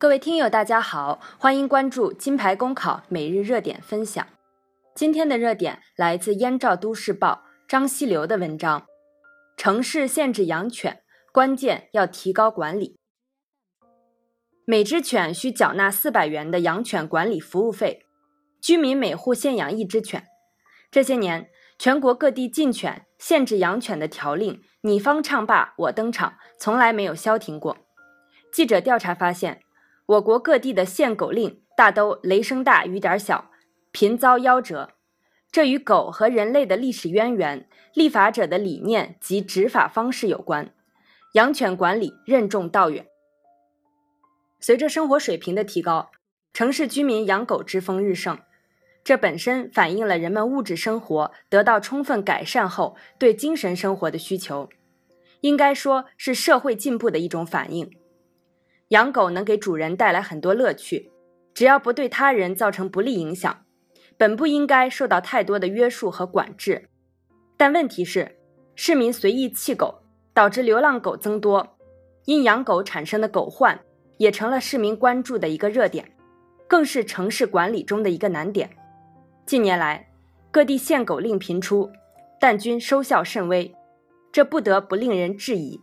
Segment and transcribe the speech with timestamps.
[0.00, 4.26] 各位听友，大家好，欢迎关注金牌公考每日热点分享。
[4.94, 8.86] 今天的热点来自燕赵都市报张希流的文章：
[9.58, 11.02] 城市限制养犬，
[11.34, 12.96] 关键要提高管理。
[14.64, 18.06] 每只犬需缴纳四百元的养犬管理服务费，
[18.62, 20.26] 居民每户限养一只犬。
[20.90, 27.76] 这些年，全国各地禁犬、限制养犬的条令，你方唱罢我登场，从来没有消停过。
[28.50, 29.60] 记者调查发现，
[30.10, 33.52] 我国各地的限狗令大都雷声大雨点小，
[33.92, 34.94] 频遭夭折。
[35.52, 40.74] 这与狗和人类的历史渊源、立法者的理念及执法方式有关。
[41.34, 43.06] 养犬管理任重道远。
[44.58, 46.10] 随着生活水平的提高，
[46.52, 48.36] 城市居民养狗之风日盛。
[49.04, 54.68] 这本身反映了人们物质生活得到充分改善后对精神生活的需求，
[55.42, 57.88] 应该说是社会进步的一种反应。
[58.90, 61.12] 养狗能给主人带来很多乐趣，
[61.54, 63.64] 只要不对他人造成不利影响，
[64.16, 66.88] 本不应该受到太多的约束和管制。
[67.56, 68.36] 但问题是，
[68.74, 70.02] 市民随意弃狗，
[70.34, 71.76] 导致流浪狗增多，
[72.24, 73.80] 因养狗产生的狗患
[74.18, 76.10] 也成了市民关注的一个热点，
[76.66, 78.68] 更是城市管理中的一个难点。
[79.46, 80.10] 近年来，
[80.50, 81.88] 各地限狗令频出，
[82.40, 83.72] 但均收效甚微，
[84.32, 85.80] 这不得不令人质疑：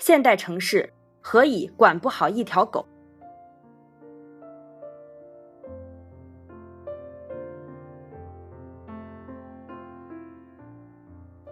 [0.00, 0.92] 现代城市
[1.30, 2.86] 何以管不好一条狗？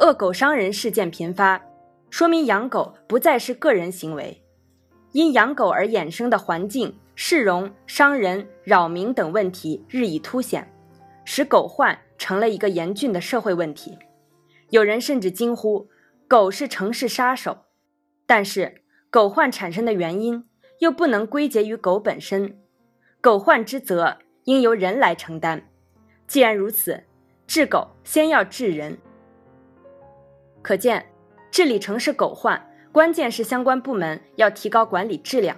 [0.00, 1.60] 恶狗伤人事件频发，
[2.08, 4.42] 说明养狗不再是个人行为，
[5.12, 10.72] 因养狗而衍生的环境、市容、伤人、扰民等问题日益凸显。
[11.27, 13.98] 使狗患成了一个严峻的社会问题，
[14.70, 15.90] 有人甚至惊呼
[16.27, 17.58] “狗是城市杀手”。
[18.24, 20.44] 但是，狗患产生的原因
[20.80, 22.58] 又不能归结于狗本身，
[23.20, 25.68] 狗患之责应由人来承担。
[26.27, 27.05] 既然如此，
[27.46, 28.98] 治狗先要治人。
[30.61, 31.06] 可见，
[31.50, 35.56] 治理城市狗患，关键是相关部门要提高管理质量。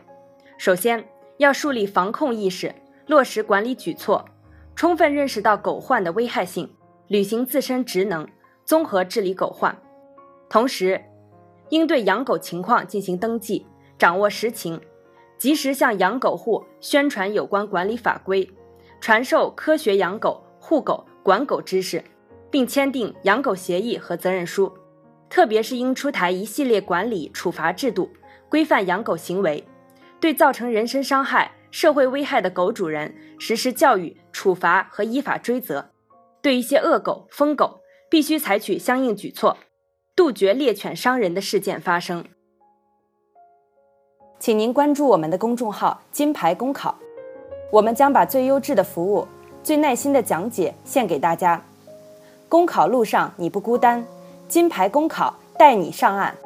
[0.58, 1.08] 首先，
[1.38, 2.74] 要树立防控意识，
[3.06, 4.24] 落实管理举措。
[4.76, 6.70] 充分认识到狗患的危害性，
[7.08, 8.28] 履行自身职能，
[8.64, 9.76] 综合治理狗患。
[10.48, 11.02] 同时，
[11.70, 13.66] 应对养狗情况进行登记，
[13.98, 14.80] 掌握实情，
[15.36, 18.48] 及时向养狗户宣传有关管理法规，
[19.00, 22.02] 传授科学养狗、护狗、管狗知识，
[22.50, 24.72] 并签订养狗协议和责任书。
[25.28, 28.08] 特别是应出台一系列管理处罚制度，
[28.48, 29.62] 规范养狗行为，
[30.18, 31.52] 对造成人身伤害。
[31.70, 35.90] 社会危害的狗主人实施教育、处罚和依法追责，
[36.40, 39.58] 对一些恶狗、疯狗，必须采取相应举措，
[40.18, 42.24] 杜绝猎犬伤人的事件发生。
[44.40, 46.98] 请您关注我们的公众号“金牌公考”，
[47.70, 49.28] 我们将把最优质的服务、
[49.62, 51.62] 最耐心的讲解献给大家。
[52.48, 54.04] 公考路上你不孤单，
[54.48, 56.36] 金牌公考带你上岸。